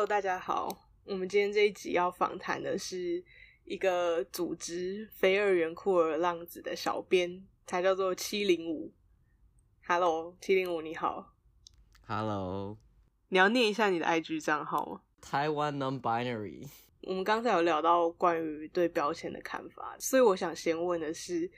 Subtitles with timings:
[0.00, 0.88] Hello，大家好。
[1.04, 3.22] 我们今天这一集要访谈的是
[3.66, 8.94] 一个组织“非二元酷儿浪子”的小编，他叫做七零五。
[9.86, 11.34] Hello，七零五，你好。
[12.06, 12.78] Hello，
[13.28, 15.02] 你要念一下你的 IG 账号吗？
[15.20, 16.66] 台湾 non-binary。
[17.04, 21.50] 我们刚才有聊到关于对标签的看法，所以我想先问的是，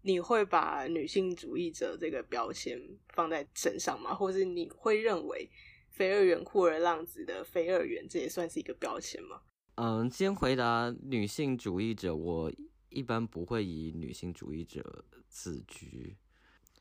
[0.00, 4.14] 你会把女性主义者这个标签放在身上吗？
[4.14, 5.50] 或是你会认为
[6.00, 9.42] 非二元酷儿浪子的非二元，这也算是一个标签吗？
[9.74, 12.50] 嗯，先回答女性主义者，我
[12.88, 16.16] 一般不会以女性主义者自居。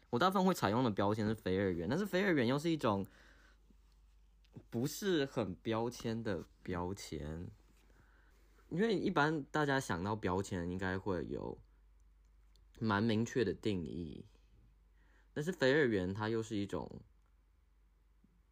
[0.09, 3.05] 我大部分会采用的标签是非二元，但是非二元又是一种
[4.69, 7.45] 不是很标签的标签，
[8.69, 11.59] 因为一般大家想到标签应该会有
[12.79, 14.23] 蛮明确的定义，
[15.33, 17.01] 但是非二元它又是一种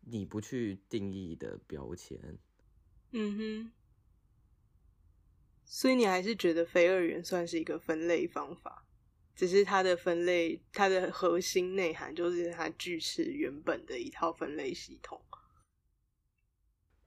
[0.09, 2.37] 你不去定义的标签。
[3.11, 3.71] 嗯哼，
[5.65, 8.85] 所以你还是觉得非二元算是一个分类方法，
[9.35, 15.21] 只是它的分类，它的核心内涵就是它锯齿原本的一套分类系统。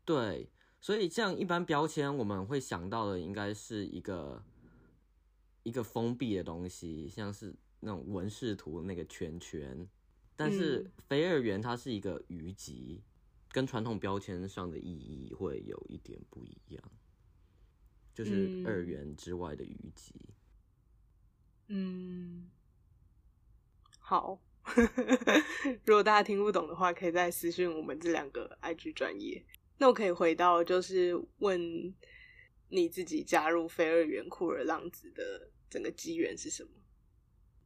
[0.05, 4.45] 对，所以这样一般标签，我们会想到的应该是一个
[5.63, 9.89] 一个封闭的东西，像是那种文视图那个圈圈。
[10.41, 13.03] 但是非二元它是一个余集，
[13.53, 16.83] 跟传统标签上的意义会有一点不一样，
[18.15, 20.15] 就是二元之外的余集。
[21.69, 22.49] 嗯，
[23.99, 24.41] 好，
[25.85, 29.45] 如果大家听不懂的话，可以再私信我们这两个 IG 专业。
[29.77, 31.95] 那我可以回到，就是问
[32.71, 36.71] 你自己加入非二元酷儿浪子的整个机缘是什么？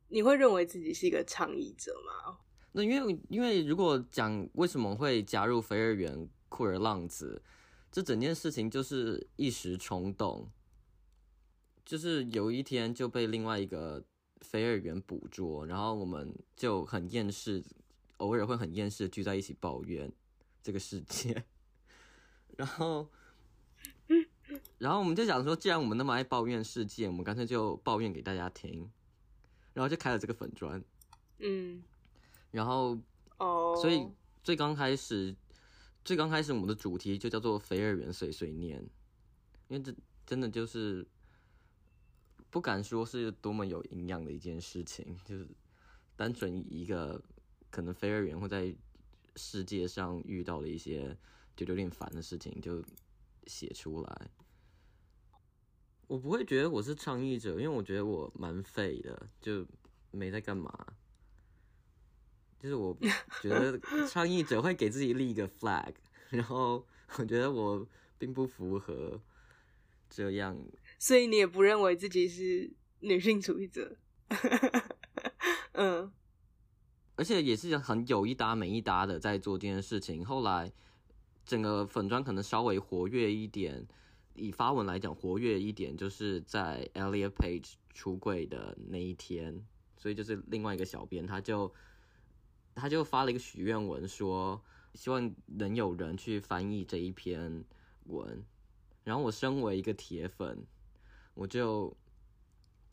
[0.08, 2.40] 你会认为自己是一个倡议者吗？
[2.76, 7.40] 那因为因为如果讲为什么会加入飞儿园酷儿浪子，
[7.90, 10.50] 这整件事情就是一时冲动，
[11.84, 14.04] 就是有一天就被另外一个
[14.40, 17.64] 飞儿园捕捉，然后我们就很厌世，
[18.16, 20.12] 偶尔会很厌世聚在一起抱怨
[20.62, 21.44] 这个世界，
[22.58, 23.08] 然后。
[24.78, 28.90] 然后我们就想说，既然我们那么爱抱怨世界，我们干脆就抱怨给大家听，
[29.72, 30.84] 然后就开了这个粉砖。
[31.38, 31.82] 嗯，
[32.54, 32.96] 然后
[33.38, 34.08] 哦，所以
[34.44, 35.34] 最刚开始，
[36.04, 38.78] 最刚开始我们的主题就叫做“非二元碎碎念”，
[39.66, 39.92] 因为这
[40.24, 41.04] 真的就是
[42.50, 45.48] 不敢说是多么有营养的一件事情，就是
[46.14, 47.20] 单纯以一个
[47.70, 48.72] 可能非二元会在
[49.34, 51.18] 世界上遇到的一些
[51.56, 52.80] 觉得有点烦的事情就
[53.48, 54.30] 写出来。
[56.06, 59.66] 我不会觉得我是倡议者，因为我觉得我蛮废的，就
[60.12, 60.70] 没在干嘛。
[62.64, 62.96] 就是我
[63.42, 65.92] 觉得 倡议者会给自己立一个 flag，
[66.30, 66.82] 然后
[67.18, 67.86] 我觉得我
[68.16, 69.20] 并不符合
[70.08, 70.58] 这样，
[70.98, 73.94] 所以你也不认为自己是女性主义者。
[75.72, 76.10] 嗯，
[77.16, 80.24] 而且也是很有一搭没一搭的在做这件事情。
[80.24, 80.72] 后来
[81.44, 83.86] 整个粉砖可能稍微活跃一点，
[84.32, 89.62] 以发文来讲活跃一点，就是在 Elliot Page 出柜的那一天，
[89.98, 91.70] 所以就是另外一个小编他就。
[92.74, 94.60] 他就发了一个许愿文，说
[94.94, 97.64] 希望能有人去翻译这一篇
[98.04, 98.44] 文。
[99.04, 100.66] 然后我身为一个铁粉，
[101.34, 101.94] 我就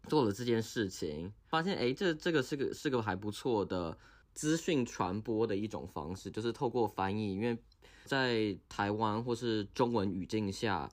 [0.07, 3.97] 做了这件事情，发现哎，这这个是个是个还不错的
[4.33, 7.57] 资讯传播的一种方式，就是透过翻译，因为
[8.03, 10.89] 在台湾或是中文语境下，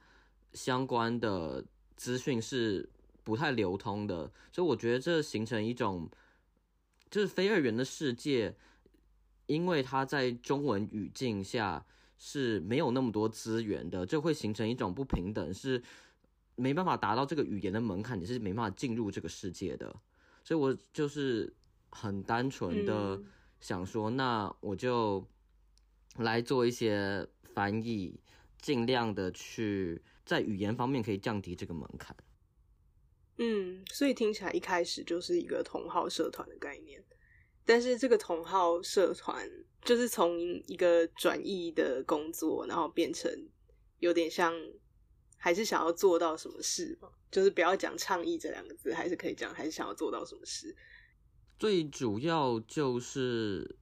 [0.53, 1.65] 相关的
[1.97, 2.89] 资讯是
[3.25, 6.09] 不太流通的，所以我觉得这形成一种
[7.11, 8.55] 就是非二元的世界。
[9.49, 11.85] 因为它在中文语境下
[12.19, 15.83] 是没有那么多资源的，就会形成一种不平等，是
[16.55, 19.95] 没办法达到这个语言的门槛，你是没办法进入这个世界的。
[20.45, 21.53] 所以我就是
[21.91, 23.21] 很单纯的
[23.59, 25.27] 想说，那我就
[26.17, 28.21] 来做一些翻译，
[28.61, 32.15] 尽量的去在语言方面可以降低这个门槛。
[33.39, 37.03] 嗯，所以听起来一开始就是一个同号社团的概念。
[37.69, 39.47] 但是这个同号社团
[39.83, 43.31] 就是从一个转译的工作，然后变成
[43.99, 44.55] 有点像，
[45.37, 47.11] 还是想要做到什么事嘛？
[47.31, 50.75] 就是不要讲倡议这两个字，还是可以讲，还是想要做到什么事？
[51.59, 53.77] 最主要就是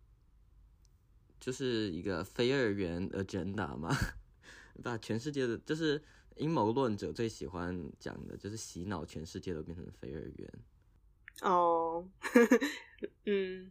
[1.38, 3.96] 就是一个非二元 agenda 嘛，
[4.82, 6.02] 把全世界的，就是
[6.34, 10.52] 阴谋论者最喜欢讲的，就是洗脑全世界都变成非二元。
[11.42, 12.08] 哦，
[13.26, 13.70] 嗯，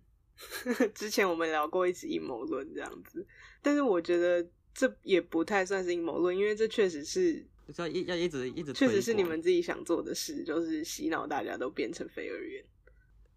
[0.93, 3.25] 之前我们聊过一次阴谋论这样子，
[3.61, 7.45] 但是我觉得这也不太算是阴谋论，因为这确实是
[7.77, 12.63] 要一要一直一直确实是你们自己想做的事，就是洗脑大家都变成非二元。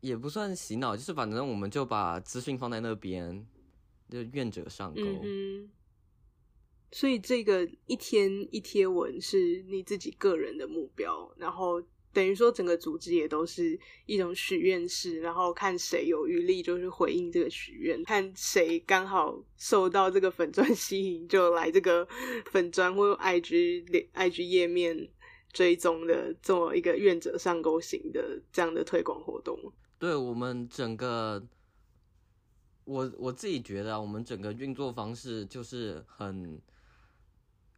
[0.01, 3.45] 也不算洗脑，就是反正我们就把资讯放在那边，
[4.09, 5.01] 就愿者上钩。
[5.25, 5.69] 嗯，
[6.93, 11.83] 所以这个一天一贴文是你自己个人的目标，然后
[12.19, 22.05] 等于说整个组织也都是一种许愿式，然后看谁有余力就是回应这个许愿，看谁刚好受到这个粉砖 吸引，就来这个
[22.47, 25.09] 粉砖或 IG IG 页面
[25.53, 29.57] 追踪的做一个愿者上钩型的这样的推广活动。
[30.01, 31.47] 对我们整个，
[32.83, 36.61] 我我自己觉得啊，我们整个运作方式就是很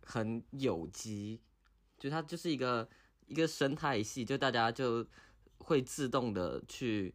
[0.01, 1.43] 很有机，
[1.99, 2.89] 就它就是一个
[3.31, 5.07] 一个生态系，就大家就
[5.59, 7.15] 会自动的去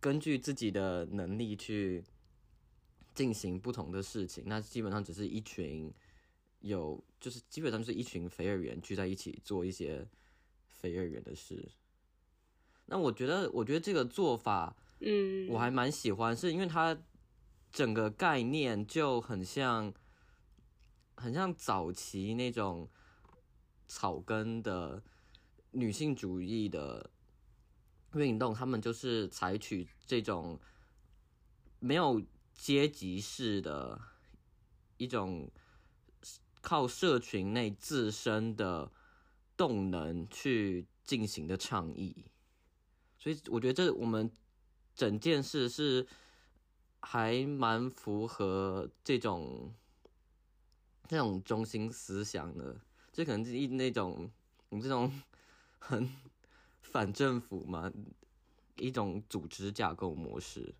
[0.00, 2.02] 根据自己的能力去
[3.14, 4.44] 进行不同的事情。
[4.46, 5.92] 那基本上只是一群
[6.60, 10.08] 有，就是基本上就是一群肥二元聚在一起做一些
[10.66, 11.68] 肥二元的事。
[12.86, 16.98] 那我觉得，我觉得这个做法嗯，我还蛮喜欢，是因为它
[17.70, 19.92] 整个概念就很像，
[21.16, 22.88] 很像早期那种
[23.94, 25.00] 草根的
[25.70, 27.08] 女性主义的
[28.14, 30.58] 运动，他们就是采取这种
[31.78, 32.20] 没有
[32.52, 34.00] 阶级式的
[34.96, 35.48] 一种
[36.60, 38.90] 靠社群内自身的
[39.56, 42.32] 动能去进行的倡议。
[43.16, 44.28] 所以我觉得这我们
[44.96, 46.04] 整件事是
[46.98, 49.72] 还蛮符合这种
[51.06, 52.80] 这种中心思想的，
[53.14, 54.28] 这可能是一那种
[54.70, 55.10] 我们这种
[55.78, 56.10] 很
[56.82, 57.92] 反政府嘛
[58.76, 60.74] 一种组织架构模式。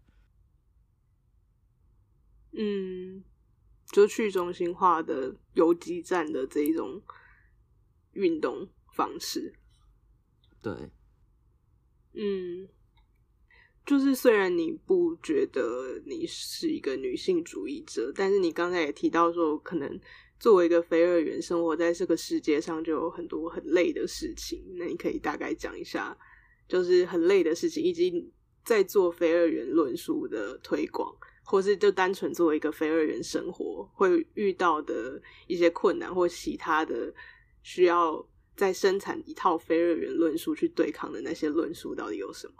[2.50, 3.22] 嗯，
[3.86, 7.00] 就去中心化的游击战的这一种
[8.14, 9.54] 运动方式。
[10.60, 10.90] 对，
[12.14, 12.68] 嗯，
[13.86, 20.00] 就是虽然你不觉得你是一个女性主义者，但是你刚才也提到说，可能
[20.44, 24.62] 作为一个非二元，生活在这个世界上就有很多很累的事情。
[24.76, 26.14] 那你可以大概讲一下，
[26.68, 28.30] 就是很累的事情，以及
[28.62, 31.10] 在做非二元论述的推广，
[31.46, 37.10] 或是就单纯作为一个非二元生活会遇到的一些困难，或其他的
[37.62, 38.28] 需要。
[38.56, 42.54] 在生产一套非二元论述去对抗的那些论述到底有什么？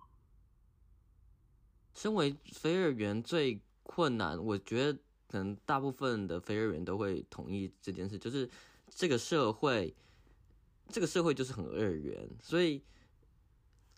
[1.95, 4.99] 身为非二元最困难，我觉得
[5.35, 8.49] 可能大部分的非二元都会同意这件事，就是
[8.89, 9.93] 这个社会，
[10.91, 12.81] 这个社会就是很二元，所以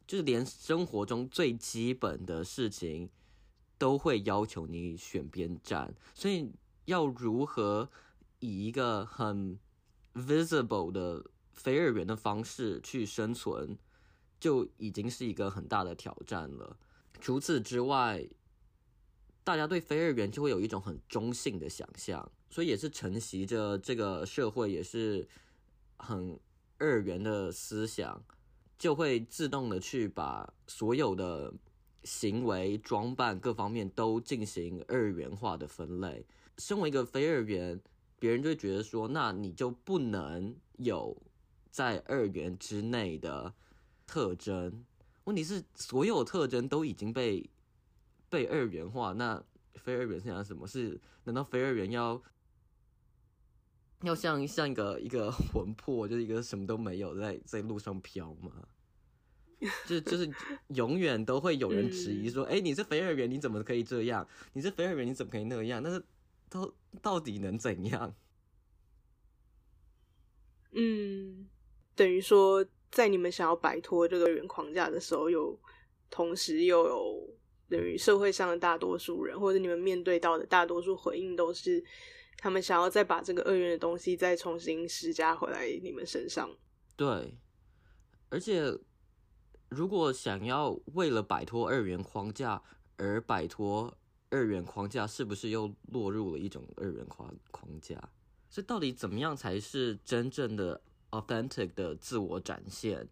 [0.07, 3.11] 就是连生活中最基本的事情
[3.77, 6.51] 都会要求你选边站，所以
[6.87, 7.91] 要如何
[8.39, 9.59] 以一个很
[10.15, 11.23] visible 的
[11.53, 13.77] 非二元的方式去生存，
[14.41, 16.79] 就已经是一个很大的挑战了。
[17.21, 18.27] 除此之外，
[19.47, 25.25] 大家对非二元就会有一种很中性的想象，所以也是承袭着这个社会也是
[25.99, 26.37] 很
[26.79, 28.21] 二元的思想，
[28.77, 31.55] 就会自动的去把所有的
[32.03, 36.27] 行为、装扮各方面都进行二元化的分类。
[36.59, 37.81] 身为一个非二元，
[38.19, 41.17] 别人就会觉得说，那你就不能有。
[41.71, 43.55] 在二元之内的
[44.09, 44.85] 特征，
[45.23, 47.49] 问题是所有特征都已经被
[48.29, 49.43] 被二元化，那
[49.75, 50.67] 非二元是讲什么？
[50.67, 52.23] 是难道非二元要
[54.03, 58.69] 要像像一个一个魂魄，就是一个什么都没有在 在路上飘吗？
[59.87, 60.31] 就就是
[60.69, 64.29] 永远都会有人质疑说：“哎，你是非二元，你怎么可以这样？
[64.53, 65.83] 你是非二元，你怎么可以那样？
[65.83, 66.05] 但是
[66.51, 68.15] 到到底能怎样？”
[70.73, 71.49] 嗯。
[71.95, 75.59] 等于说，在你们想要摆脱这个原框架的时候，有
[76.11, 77.27] 同时又有
[77.69, 81.85] 等于社会上的大多数人，或者你们面对到的大多数回应，都是
[82.39, 86.51] 他们想要再把这个二元的东西再重新施加回来你们身上。
[86.97, 87.35] 对，
[88.29, 88.79] 而且
[89.69, 92.63] 如果想要为了摆脱二元框架
[92.97, 93.97] 而摆脱
[94.31, 97.97] 二元框架，是不是又落入了一种二元框框架？
[98.49, 100.81] 所以到底怎么样才是真正的
[101.11, 103.09] ？authentic 的自我展现，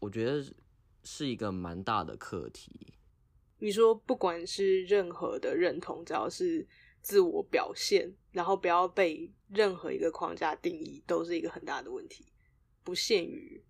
[0.00, 0.44] 我觉得
[1.04, 2.94] 是一个蛮大的课题。
[3.62, 6.66] 你说，不管是任何的认同，只要是
[7.00, 12.26] 自我表现，然后不要被任何一个框架定义，都是一个很大的问题。
[12.82, 13.62] 不限于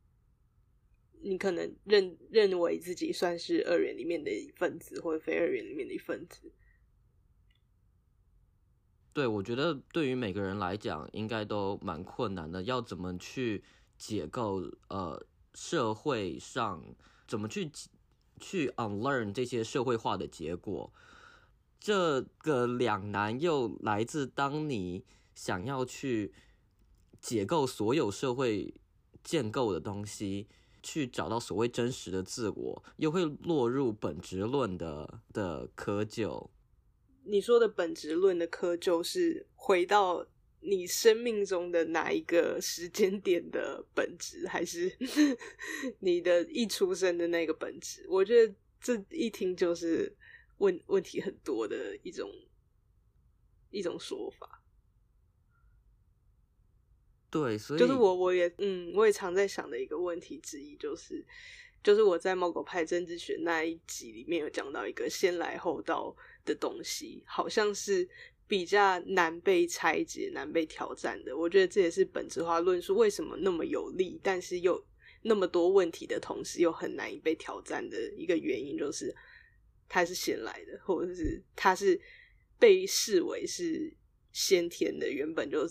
[1.21, 6.51] 你可能认认为自己算是二元里面的一份子，或者非二元里面的一份子。
[9.13, 12.63] 对，我觉得对于每个人来讲，应该都蛮困难的。
[12.63, 13.63] 要怎么去
[13.99, 15.23] 解构呃
[15.53, 16.83] 社会上
[17.29, 17.71] 怎么去
[18.43, 20.93] 去 unlearn 这些社会化的结果？
[21.79, 26.33] 这个两难又来自当你想要去
[27.21, 28.75] 解构所有社会
[29.25, 30.49] 建构的东西，
[30.83, 36.49] 去找到所谓真实的自我，又会落入本质论的的窠臼。
[37.25, 40.27] 你说的本质论的窠臼是回到
[40.63, 44.97] 你生命中的哪一个时间点的本质，还是
[46.01, 48.07] 你的一出生的那个本质？
[48.09, 50.17] 我觉得这一听就是
[50.59, 52.31] 问问题很多的一种
[53.71, 54.63] 一种说法。
[57.29, 61.27] 对，所以就是我我也嗯，我也常在想的一个问题之一，就是
[61.83, 66.17] 就是我在猫狗派政治学那一集里面有讲到一个先来后到。
[66.45, 68.09] 的东西好像是
[68.53, 71.35] 比较难被拆解、难被挑战的。
[71.35, 74.85] 我觉得这也是本质化论述为什么那么有利，但是又
[75.23, 79.17] 那么多问题的同时又很难以被挑战的一个原因，就是
[79.89, 81.99] 它是先来的，或者是它是
[82.59, 83.97] 被视为是
[84.33, 85.67] 先天的，原本就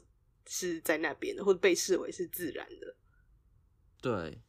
[0.48, 2.96] 是在那边的，或者被视为是自然的。
[4.02, 4.42] 对，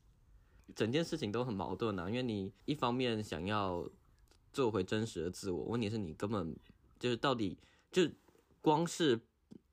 [0.74, 3.86] 整件事情都很矛盾啊，因为你一方面想要。
[4.54, 6.54] 做回真实的自我，问题是你根本
[6.98, 7.58] 就是到底
[7.90, 8.02] 就
[8.62, 9.20] 光是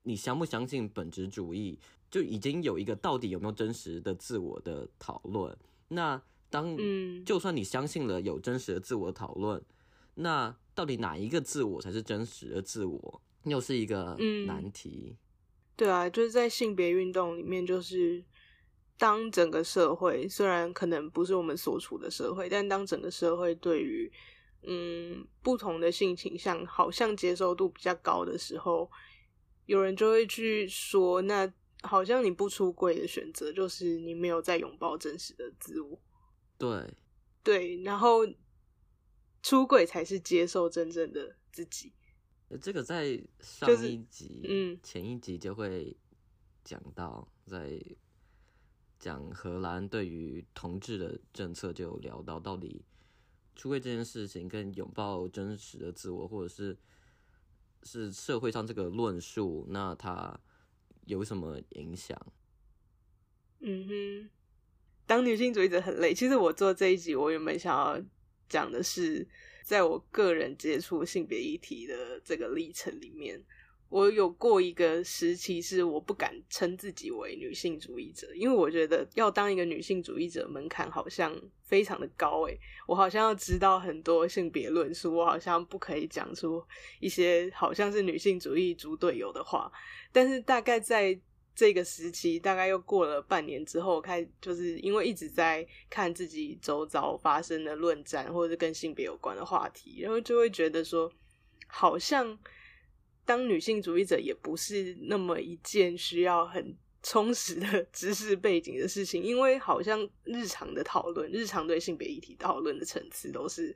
[0.04, 1.80] 你相不相信本质主义，
[2.12, 5.58] 就已经有一个到底有没有真实的自我的讨论。
[5.88, 6.76] 那当
[7.24, 9.64] 就算你相信了有真实的自我讨论，
[10.16, 14.18] 那到底哪一个自我才是真实的自我，又是一个
[14.48, 15.16] 难题。
[15.76, 18.24] 对啊，就是在性别运动里面，就是
[18.98, 24.12] 当整个社会虽然可能不是我们所处的社会，但当整个社会对于
[24.62, 28.92] 嗯，不同的性倾向好像接受度比较高的时候，
[29.66, 31.52] 有人就会去说，那
[31.82, 35.98] 好像你不出柜的选择就是你没有在拥抱真实的自我。
[36.58, 36.94] 对，
[37.42, 38.28] 对，然后
[39.42, 41.94] 出柜才是接受真正的自己。
[42.62, 45.96] 这个在上一集、嗯，前一集就会
[46.66, 47.82] 讲到，在
[49.00, 52.84] 讲荷兰对于同志的政策，就有聊到到底。
[53.60, 56.78] 出柜这件事情跟拥抱真实的自我，或者是
[57.84, 60.40] 是社会上这个论述，那它
[61.08, 62.18] 有什么影响？
[63.60, 64.30] 嗯哼，
[65.06, 66.14] 当女性主义者很累。
[66.14, 68.02] 其实我做这一集，我原本想要
[68.48, 69.28] 讲的是，
[69.66, 73.44] 在我个人接触性别议题的这个历程里面。
[73.90, 82.56] 我有过一个时期，是我不敢称自己为女性主义者，因为我觉得要当一个女性主义者门槛好像非常的高诶，
[82.86, 86.64] 我好像要知道很多性别论述，我好像不可以讲出
[87.00, 89.72] 一些好像是女性主义猪队友的话。
[90.12, 91.20] 但是大概在
[91.56, 101.12] 这个时期，大概又过了半年之后，开就是因为一直在看自己周遭发生的论战，或者是跟性别有关的话题，然后就会觉得说，
[101.66, 102.38] 好像。
[103.30, 113.76] 当女性主义者也不是那么一件需要很充实的 知识背景的事情，因为好像日常的讨论、日常对性别议题讨论的层次，都是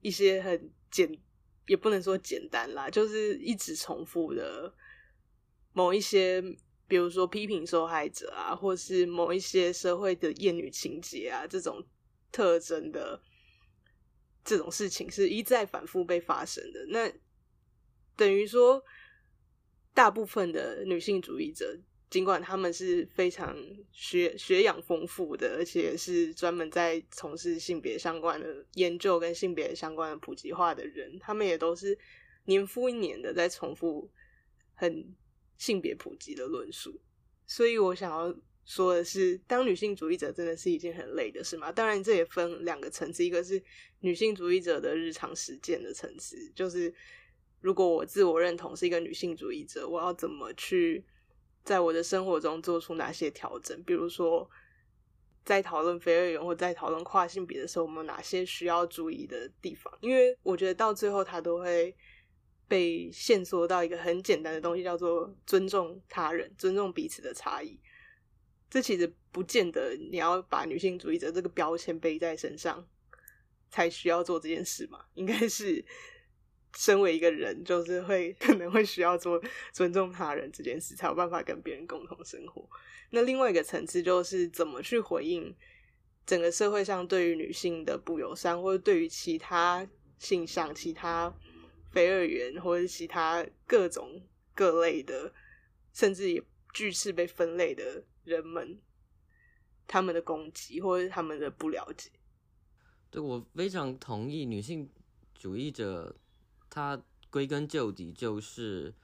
[0.00, 1.08] 一些很简，
[1.68, 4.74] 也不能说简单啦，就是一直重复的
[5.72, 6.42] 某一些，
[6.88, 11.80] 比如说批评受害者啊，或是某一些社会的厌女情节啊这种
[12.32, 13.22] 特征的
[14.44, 16.84] 这种事情，是一再反复被发生的。
[16.88, 17.08] 那
[18.22, 18.80] 等于说，
[19.92, 21.76] 大部分的女性主义者，
[22.08, 23.56] 尽管他们是非常
[23.90, 31.98] 学学养丰富的，而且是专门在从事性别相关的研究跟性别相关的普及化的人，他们也都是
[32.44, 34.08] 年复一年的在重复
[34.72, 35.12] 很
[35.58, 37.00] 性别普及的论述。
[37.44, 38.32] 所以我想要
[38.64, 41.72] 说的是，当女性主义者真的是一件很累的事吗？
[41.72, 43.60] 当然，这也分两个层次，一个是
[43.98, 46.94] 女性主义者的日常实践的层次，就是。
[47.62, 51.04] 如果我自我认同是一个女性主义者，我要怎么去
[51.62, 53.80] 在我的生活中做出哪些调整？
[53.84, 54.50] 比如说，
[55.44, 59.96] 在讨论非二元或在讨论跨性别的时候，我们哪些需要注意的地方？
[60.00, 61.96] 因为我觉得到最后，它都会
[62.66, 67.78] 被限缩到一个很简单的东西，叫做尊重他人、尊重彼此的差异。
[68.68, 72.84] 这其实不见得你要把女性主义者这个标签背在身上
[73.70, 75.04] 才需要做这件事嘛？
[75.14, 75.84] 应该是。
[76.76, 82.68] 身为一个人，就是会 可能会需要做尊重他人这件事，才有办法跟别人共同生活。
[83.10, 85.54] 那另外一个层次，就是怎么去回应
[86.24, 89.86] 整个社会上对于女性的不友善，或者对于其他
[90.18, 91.34] 性向、其他
[91.90, 94.22] 非二元或者其他各种
[94.54, 95.32] 各类的，
[95.92, 98.80] 甚至也巨斥被分类的人们，
[99.86, 102.10] 他们的攻击或者他们的不了解。
[103.10, 104.88] 对我非常同意，女性
[105.34, 106.16] 主义者
[106.72, 106.98] 他
[107.28, 108.94] 归根究底就是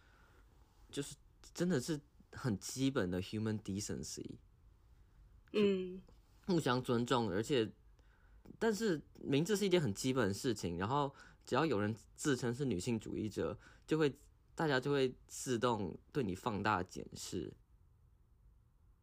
[0.91, 1.15] 就是
[1.53, 2.01] 真的是
[2.33, 4.39] 很基本的 human decency，
[5.53, 6.01] 嗯。
[6.47, 7.71] 互相尊重，而且
[8.59, 14.17] 但是名字是一件很基本的事情，然后只要有人自称是女性主义者，就会
[14.55, 17.53] 大家就会自动对你放大检视，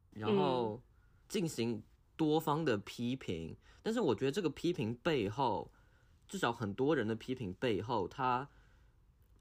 [0.09, 0.81] 然后
[1.29, 1.83] 进行
[2.17, 3.55] 多方的批评。
[3.83, 5.71] 但是我觉得这个批评背后，
[6.27, 8.49] 至少很多人的批评背后，他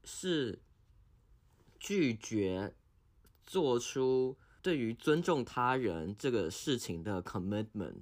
[0.05, 0.61] 是
[1.79, 2.73] 拒绝
[3.43, 8.01] 做出对于尊重他人这个事情的 commitment，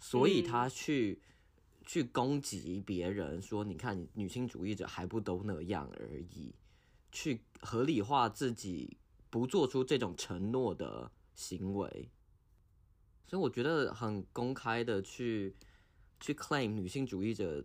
[0.00, 1.20] 所以他去、
[1.84, 6.54] 去攻击别人，说你看女性主义者还不都那样而已，
[7.12, 8.96] 去合理化自己
[9.30, 12.10] 不做出这种承诺的行为。
[13.26, 15.54] 所以我觉得很公开的去
[16.18, 17.62] 去 claim 女性主义者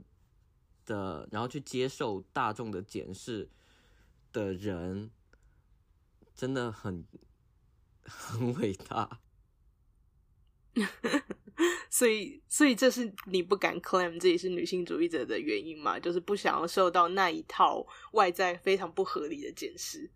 [0.86, 3.50] 的，然后去接受大众的检视
[4.32, 5.12] 的人，
[6.34, 7.06] 真的很
[8.04, 9.20] 很伟大。
[11.90, 16.00] 所以，所以这是你不敢 claim 自己是女性主义者的原因嘛？
[16.00, 20.10] 就是不想要受到那一套外在非常不合理的检视。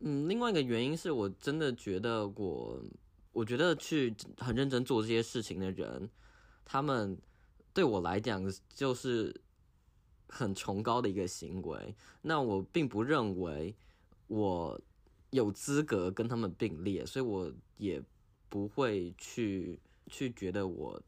[0.00, 2.84] 嗯，另外一个原因是我真的觉得我，
[3.32, 6.10] 我觉得去很认真做这些事情的人，
[6.66, 7.18] 他们
[7.74, 9.42] 对我来讲就是
[10.28, 11.94] 很崇高的一个行为。
[12.22, 13.76] 那我并不认为
[14.28, 14.80] 我
[15.30, 18.02] 有资格跟他们并列，所以我也
[18.48, 21.02] 不会去去觉得我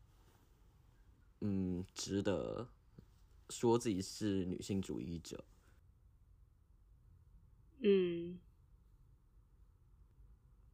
[1.40, 2.68] 嗯值得
[3.48, 5.44] 说自己是女性主义者。
[7.78, 8.40] 嗯，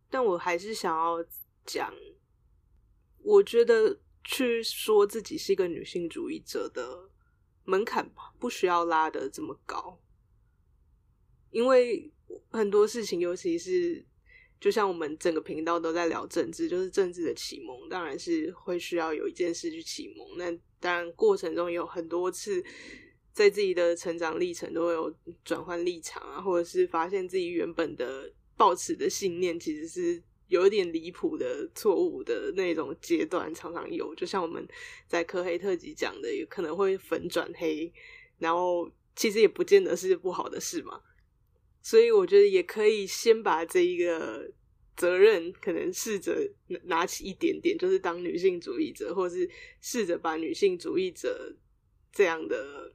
[0.09, 1.23] 但我还是想要
[1.67, 1.93] 讲，
[3.19, 7.11] 我觉得去说自己是一个女性主义者的
[7.65, 10.01] 门槛不需要拉的这么高，
[11.51, 12.11] 因为
[12.51, 14.05] 很多事情，尤其是
[14.61, 20.39] 就像我们整个频道都在聊政治，就是政治的启蒙，当然是会需要有一件事去启蒙。
[20.39, 22.65] 那当然过程中有很多次，
[23.33, 34.15] 在自己的成长历程都有转换立场啊，或者是发现自己原本的抱持的信念其实是有一点离谱的、错误的那种阶段，常常有。
[34.15, 34.69] 就像我们
[35.09, 37.91] 在科黑特辑讲的，有可能会粉转黑，
[38.39, 38.87] 然后
[39.17, 41.01] 其实也不见得是不好的事嘛。
[41.81, 44.53] 所以我觉得也可以先把这一个
[44.95, 46.37] 责任，可能试着
[46.85, 49.49] 拿起一点点，就是当女性主义者，或是
[49.81, 51.57] 试着把女性主义者
[52.13, 52.93] 这样的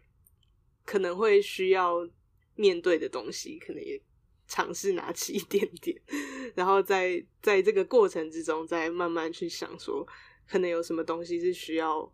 [0.85, 2.07] 可能会需要
[2.55, 3.99] 面对的东西，可能也
[4.47, 6.01] 尝试拿起一点点，
[6.55, 10.07] 然后在在这个过程之中，再慢慢去想说，
[10.47, 12.11] 可能有什么东西是需要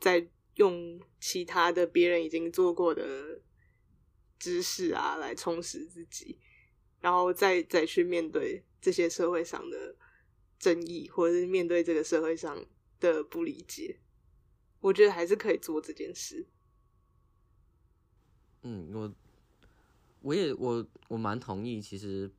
[0.00, 3.40] 再用其他的别人已经做过的
[4.38, 6.38] 知识啊来充实自己，
[7.00, 9.94] 然后再再去面对这些社会上的
[10.58, 12.64] 争议，或者是面对这个社会上
[12.98, 14.00] 的不理解，
[14.80, 16.46] 我觉得还是可以做这件事。
[18.62, 19.14] 嗯，我
[20.22, 22.30] 我也我我蛮同意，其实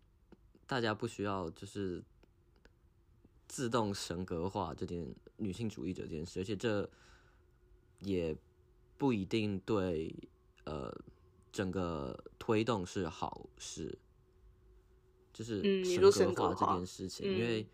[0.65, 2.03] 大家不需要就是
[3.47, 6.89] 自动神格化这件女性主义者这件事，而且这
[7.99, 8.35] 也
[8.97, 10.15] 不一定对
[10.63, 10.93] 呃
[11.51, 13.97] 整个推动是好事，
[15.31, 17.67] 就是神神格格化这件事情，嗯因为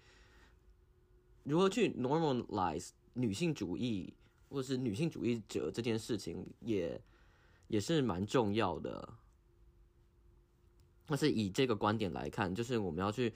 [1.43, 4.13] 如何去 normalize 女性主义
[4.49, 7.01] 或是女性主义者这件事情也。
[7.69, 9.13] 也是蛮重要的。
[11.09, 13.33] 但是以这个观点来看，就是我们要去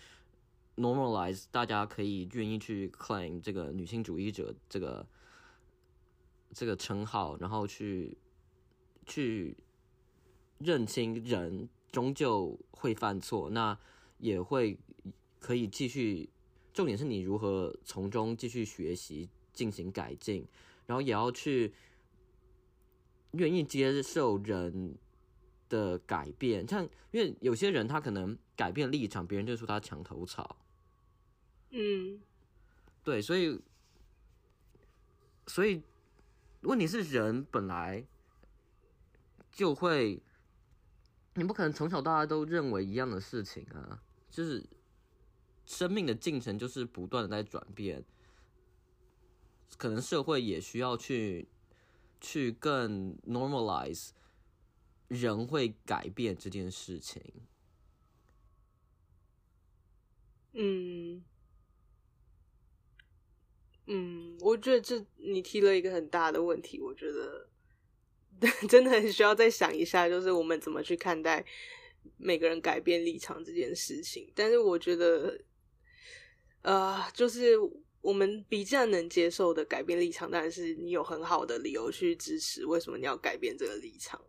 [0.77, 5.05] normalize，大家可以愿意去 claim 这个女性主义者这个
[6.53, 8.17] 这个称号，然后去
[9.05, 9.57] 去
[10.59, 13.77] 认清人终究会犯错，那
[14.19, 14.77] 也会
[15.39, 16.29] 可以继续。
[16.73, 20.47] 重点是你如何从中继续学习、进行改进，
[20.85, 21.73] 然后也要去。
[23.33, 24.95] 愿意接受人
[25.73, 30.55] 的改变，像因为有些人他可能改变立场，别人就说他墙头草。
[31.71, 32.21] 嗯
[33.03, 33.59] 对，所以
[35.47, 35.81] 所以
[36.61, 38.05] 问题是人本来
[39.51, 40.21] 就会，
[41.33, 44.63] 你不可能从小到大都认为一样的事情啊，就是
[45.65, 48.05] 生命的进程就是不断的在转变，
[49.77, 51.47] 可能社会也需要去。
[52.25, 54.11] 去更 normalize
[55.13, 57.21] 人会改变这件事情。
[60.53, 61.23] 嗯
[63.87, 67.49] 嗯，我觉得这你提了一个很大的问题，我觉得
[68.69, 71.43] 真的很需要再想一下，就是我们怎么去看待
[72.17, 74.31] 每个人改变立场这件事情。
[74.35, 75.41] 但是我觉得，
[76.61, 77.57] 呃，就是
[78.01, 84.21] 我们比较能接受的改变立场，当然是你有很好的理由去支持为什么你要改变这个立场，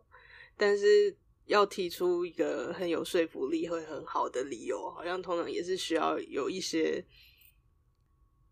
[0.57, 1.15] 但是。
[1.47, 7.05] 要提出一个很有说服力、会很好的理由，好像通常也是需要有一些，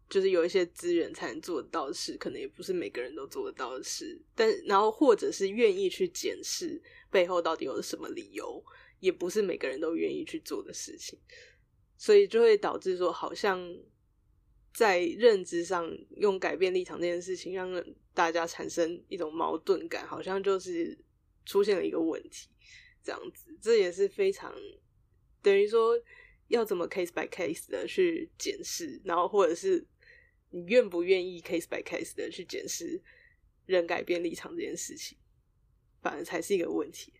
[0.08, 4.22] 就是有一些资源才能做得到的事，可能也不是每个人都做得到的事。
[4.36, 8.63] 但然后或者是愿意去检视背后到底有什么理由，
[9.00, 11.18] 也不是每个人都愿意去做的事情，
[11.98, 13.60] 所以就会导致说，好像
[14.72, 20.96] 在认知上用改变立场这件事情，让大家产生一种矛盾感，好像就是
[21.46, 22.50] 出现了一个问题。
[23.04, 24.54] 这样子，这也是非常
[25.42, 25.94] 等于说
[26.48, 29.86] 要怎么 case by case 的去检视，然后或者是
[30.52, 33.02] 你愿不愿意 case by case 的去检视
[33.66, 35.18] 人改变立场这件事情，
[36.02, 37.12] 反而才是一个问题。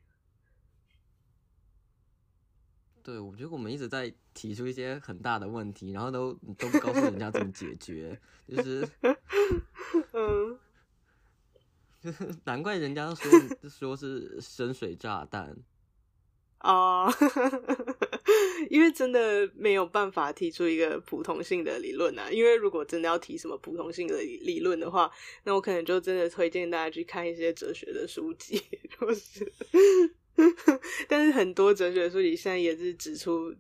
[3.02, 8.88] 对，我觉得我们一直在提出一些很大的问题，然后都都不告诉人家怎么解决，就是
[10.14, 10.58] 嗯，
[12.46, 13.32] 难怪人家说
[13.70, 15.56] 说是深水炸弹。
[16.63, 17.12] 哦，
[18.70, 22.32] 因为真的没有办法提出一个普通性的理论啊。
[22.32, 25.12] 因为如果真的要提什么普通性的理论的话，
[25.44, 28.62] 那我可能就真的推荐大家去看一些哲学的书籍，
[31.10, 33.54] 但是很多哲学书籍现在也是指出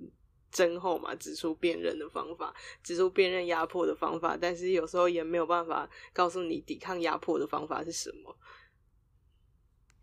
[0.53, 8.37] 真后嘛，指出辨认的方法，指出辨认压迫的方法，但是有时候也没有办法告诉你抵抗压迫的方法是什么。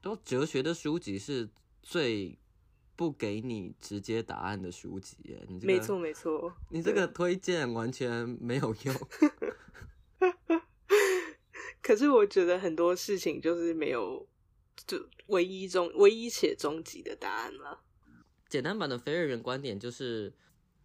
[0.02, 1.48] 都哲学的书籍是
[1.82, 2.36] 最。
[2.96, 5.16] 不给你直接答案的书籍，
[5.48, 8.94] 你没错没错，你这个推荐完全没有用。
[11.80, 14.28] 可是我觉得很多事情就是没有
[14.86, 17.82] 就唯一终唯一且终极的答案了。
[18.50, 20.34] 简单版的非二元观点就是，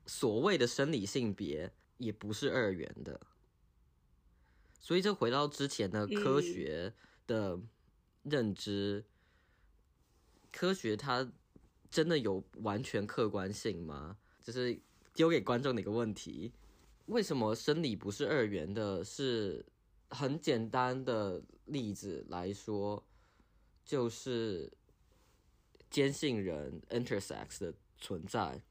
[0.06, 3.20] 所谓的生理性别也不是二元的。
[4.80, 6.94] 所以这回到之前的科学
[7.28, 7.60] 的
[8.24, 9.04] 认知，
[10.54, 11.30] 科学它。
[11.92, 14.18] 真的有完全客观性吗？
[14.44, 14.78] 就是
[15.14, 16.52] 丢给观众的一个问题。
[17.06, 19.02] 为什么生理不是二元的？
[19.02, 19.66] 是
[20.10, 23.02] 很简单的例子来说，
[23.86, 24.70] 就是
[25.96, 28.62] 坚信人 intersex 的存在，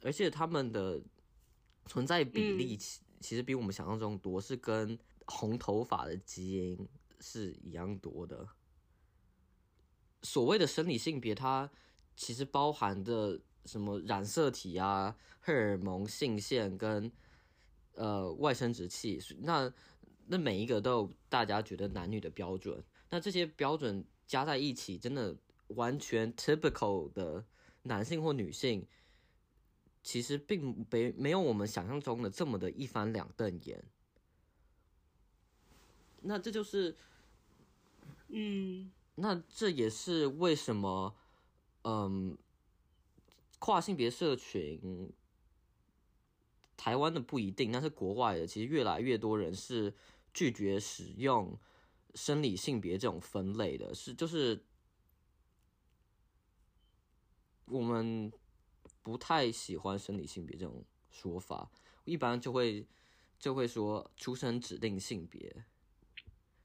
[0.00, 1.02] 而且他们的
[1.84, 6.88] 存在比例其其实比我们想象中多，是跟红头发的基因
[7.20, 8.48] 是一样多的。
[10.22, 11.70] 所谓的生理性别，它。
[12.14, 17.10] 其实包含的什么染色体啊、荷尔蒙、性腺跟
[17.94, 19.72] 呃外生殖器，那
[20.26, 22.84] 那每一个都有大家觉得男女的标准。
[23.08, 25.34] 那这些标准加在一起，真的
[25.76, 27.44] 完全 typical 的
[27.82, 28.86] 男性或女性，
[30.02, 33.84] 其实并没没有我们想象中的这么的一翻两瞪眼。
[36.22, 36.96] 那这就是，
[38.28, 41.16] 嗯，那这也是为什么。
[41.84, 42.38] 嗯，
[43.58, 45.12] 跨性别社群，
[46.76, 49.92] 台湾的不一定，但是国外的其实越来越多人是
[50.32, 51.58] 拒绝使用
[52.14, 54.64] 生理性别这种分类的，是就是
[57.66, 58.32] 我们
[59.02, 61.70] 不太喜欢生理性别这种说法，
[62.04, 62.86] 一般就会
[63.38, 65.64] 就会说出生指定性别，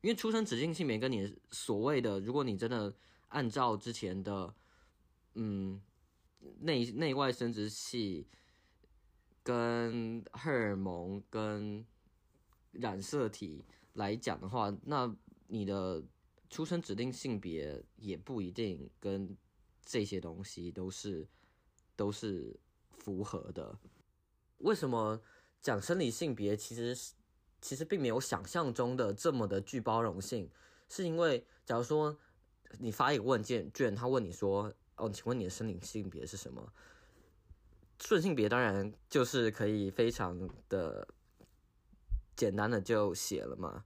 [0.01, 2.93] 因为出生指定性别跟你所谓的，如果你真的
[3.29, 4.53] 按照之前的。
[5.39, 5.79] 嗯，
[6.61, 8.25] 内内外生殖器
[9.43, 11.85] 跟荷尔蒙跟
[12.71, 16.03] 染色体来讲的话，那你的
[16.49, 19.37] 出生指定性别也不一定跟
[19.87, 21.27] 这些东西都是
[21.95, 22.59] 都是
[22.91, 23.79] 符合的。
[24.57, 25.21] 为什么
[25.61, 26.95] 讲生理性别其实
[27.61, 30.51] 其实并没有想象中的这么的具包容性？
[30.89, 32.19] 是因为假如说
[32.79, 34.73] 你发一个问卷卷，他问你说。
[34.99, 36.73] 哦，请问你的生理性别是什么？
[38.01, 41.07] 顺性别当然就是可以非常的
[42.35, 43.85] 简单的就写了嘛。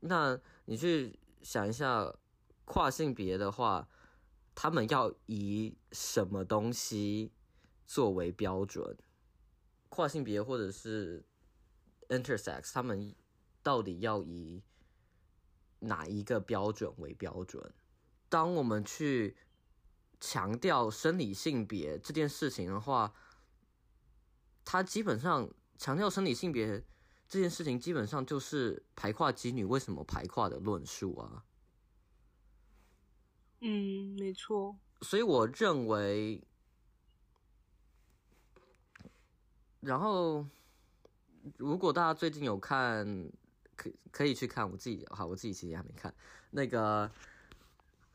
[0.00, 2.14] 那你去想一下，
[2.66, 3.88] 跨性别的话，
[4.54, 7.32] 他们要以什么东西
[7.86, 8.96] 作为标准？
[9.88, 11.24] 跨性别或者是
[12.08, 13.14] intersex，他们
[13.62, 14.62] 到底要以
[15.80, 17.74] 哪一个标准为标准？
[18.28, 19.36] 当我们去
[20.18, 23.12] 强调生理性别这件事情的话，
[24.64, 26.82] 他基本上强调生理性别
[27.28, 31.44] 这件事情，基本上就是排跨机女为什么排跨的论述啊。
[33.62, 34.76] 嗯，没错。
[35.00, 36.42] 所以我认为，
[39.80, 40.46] 然后
[41.56, 43.30] 如果大家最近有看，
[43.76, 44.70] 可可以去看。
[44.70, 46.12] 我自己好，我自己其实还没看
[46.50, 47.10] 那个。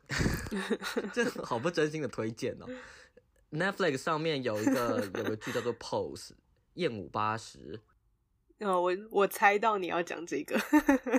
[1.12, 2.66] 这好不真心的推荐哦
[3.50, 6.30] ！Netflix 上面有一个有个剧叫做《Pose
[6.74, 7.78] 》，艳舞八十。
[8.60, 10.58] 哦，我我猜到你要讲这个，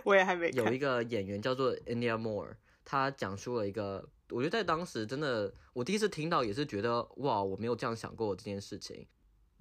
[0.03, 0.49] 我也还没。
[0.49, 9.05] 有一个演员叫做 India Moore，他讲述了一个，我觉得在当时真的，我第一次听到也是觉得哇，我没有这样想过这件事情。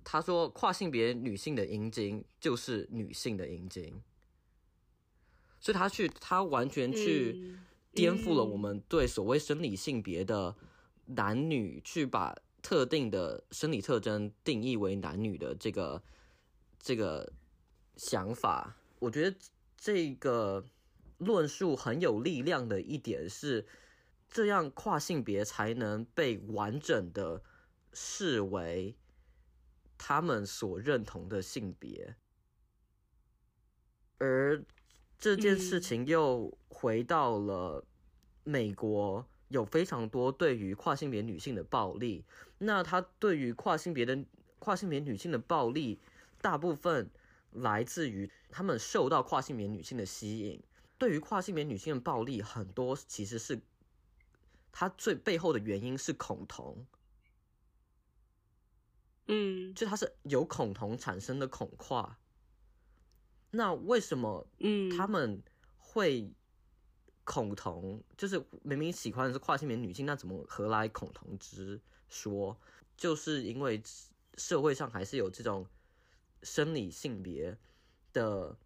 [0.04, 4.02] 他说，跨性别女性的阴茎就是女性的阴茎，
[5.60, 7.56] 所以他去，他完全去。
[7.94, 10.54] 颠覆了我们对所谓生理性别的
[11.06, 16.00] 男女去把特定的生理特征定义为男女的这个
[16.78, 17.32] 这个
[17.96, 18.76] 想法。
[19.00, 19.36] 我觉得
[19.76, 20.64] 这个
[21.16, 23.66] 论述很有力量的一点是，
[24.28, 27.42] 这样跨性别才能被完整的
[27.92, 28.96] 视为
[29.96, 32.16] 他们所认同的性别，
[34.18, 34.64] 而。
[35.20, 37.84] 这件事情又回到了
[38.44, 42.24] 美国，有非常多对于跨性别女性的暴力。
[42.58, 44.24] 那他对于跨性别的
[44.60, 45.98] 跨性别女性的暴力，
[46.40, 47.10] 大部分
[47.50, 50.62] 来自于他们受到跨性别女性的吸引。
[50.98, 53.60] 对于跨性别女性的暴力，很多其实是
[54.72, 56.86] 他最背后的原因是恐同。
[59.26, 62.18] 嗯，就它是由恐同产生的恐跨。
[63.50, 65.42] 那为什么，嗯，他们
[65.76, 66.32] 会
[67.24, 68.02] 恐同？
[68.16, 71.78] 就是明明喜欢的是跨性别女性，那怎么何来恐同之
[72.08, 72.58] 说？
[72.96, 73.82] 就是因为
[74.38, 75.66] 社会上还是有这种
[76.42, 77.58] 生理性别
[78.14, 78.56] 的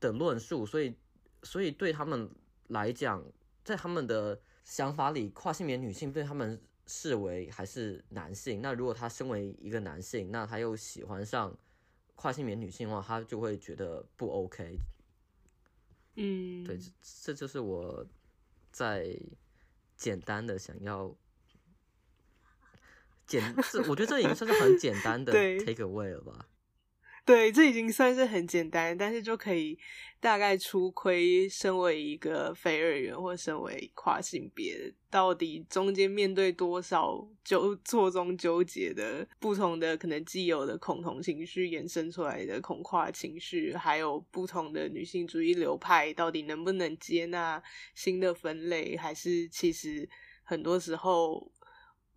[0.00, 0.96] 的论述，所以，
[1.42, 2.30] 所以对他们
[2.68, 3.22] 来讲，
[3.64, 8.60] 在他们的想法里，跨性别女性被他们视为还是男性。
[8.60, 11.58] 那如果他身为一个男性，那他又喜欢上。
[12.14, 14.76] 跨性别女性的话，他就会觉得不 OK。
[16.16, 16.90] 嗯，对，这
[17.22, 18.04] 这就是我
[18.70, 19.18] 在
[19.96, 21.16] 简单的想要
[23.26, 25.32] 简，这我觉得这已经算是很简单的
[25.64, 26.46] take away 了吧。
[27.28, 29.78] 对，这已经算是很简单，但是就可以
[30.18, 47.62] 大概出窥身为一个非二元或身为跨性别，到底中间面对多少纠错综纠结的不同的可能既有的恐同情绪衍生出来的恐跨情绪，还有不同的女性主义流派到底能不能接纳
[47.94, 50.08] 新的分类，还是其实
[50.42, 51.52] 很多时候。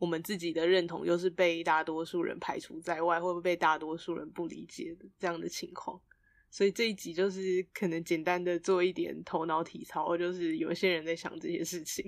[0.01, 6.01] 我们自己的认同又是被大多数人排除在外，会不会被大多数人不理解的这样的情况？
[6.49, 12.03] 所以这一集就是可能简单的做一点头脑体操，就是有些人在想这些事情。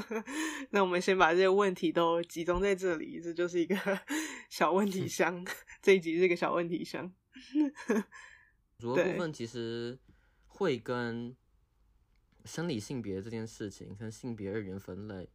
[0.72, 3.76] 那我们先把这些问题都集中在这里，这就是一个
[4.48, 5.46] 小问题箱。
[5.82, 7.12] 这一集是一个小问题箱。
[8.78, 9.98] 主要部分其实
[10.46, 11.36] 会跟
[12.46, 15.28] 生理性别这件事情，跟性别二元分类。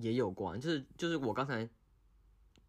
[0.00, 1.68] 也有关，就是就是我刚才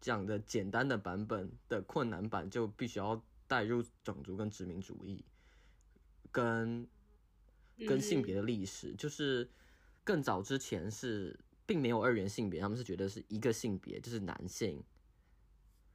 [0.00, 5.24] 讲的简单的版本的困难版，就必须要带入种族跟殖民主义，
[6.32, 6.86] 跟
[7.86, 9.48] 跟性别的历史，就是
[10.02, 14.82] 更早之前是并没有二元性别，他们是觉得是一个性别，就是男性，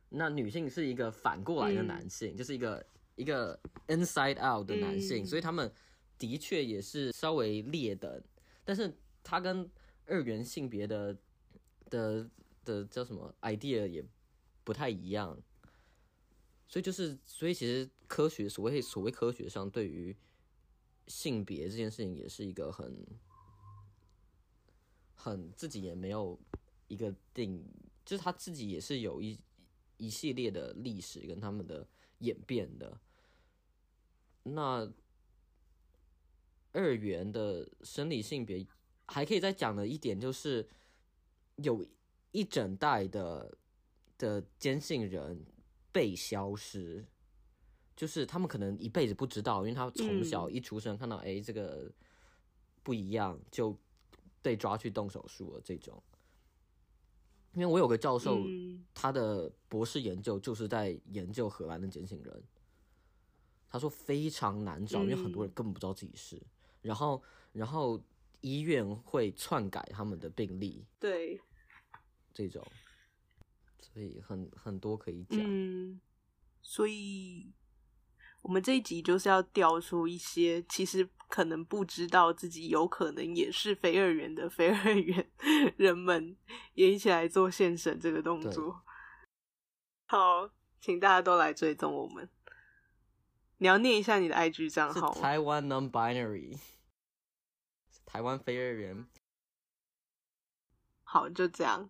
[0.09, 5.71] 那女性是一个反过来的男性，就是一个一个 inside out 的男性，所以他们
[6.17, 8.23] 的确也是稍微劣等，
[8.63, 9.69] 但是他跟
[10.05, 11.17] 二元性别的。
[11.87, 12.27] 的
[12.63, 14.03] 的叫什么 idea 也
[14.63, 15.39] 不太一样，
[16.67, 20.17] 所以就是所以其实科学所谓所谓科学上对于
[21.07, 23.05] 性别这件事情也是一个很
[25.13, 26.39] 很自己也没有
[26.87, 27.63] 一个定，
[28.03, 29.39] 就是他自己也是有一
[29.97, 31.87] 一系列的历史跟他们的
[32.17, 32.99] 演变的。
[34.41, 34.91] 那
[36.71, 38.65] 二元的生理性别
[39.07, 40.67] 还可以再讲的一点就是。
[41.63, 41.87] 有
[42.33, 43.57] 一整代的
[44.17, 45.41] 的坚信人
[45.89, 47.05] 被消失，
[47.95, 51.89] 就是他们可能一辈子不知道，因为他从小一出生看到哎这个
[52.83, 53.73] 不一样，就
[54.41, 56.03] 被抓去动手术了这种。
[57.53, 58.37] 因为我有个教授，
[58.93, 62.43] 他的博士研究就是在研究荷兰的坚信人，
[63.69, 66.37] 他说非常难找，因为很多人根本不知道自己是，
[66.81, 68.03] 然后然后。
[68.45, 71.41] 医院会篡改他们的病历，对，
[72.31, 72.63] 这种，
[73.79, 75.39] 所以很很多可以讲。
[75.41, 75.99] 嗯，
[76.62, 77.51] 所以
[78.43, 85.27] 我们这一集就是要调出一些其实可能不知道自己有可能也是非二元的非二元
[85.75, 86.38] 人们，
[86.75, 88.84] 也一起来做献神这个动作。
[90.05, 92.29] 好，请大家都来追踪我们。
[93.58, 95.19] 你要念一下你的 IG 账号吗？
[95.19, 96.60] 台湾 Non-Binary，
[98.05, 99.07] 台湾飞儿园。
[101.03, 101.89] 好，就这样。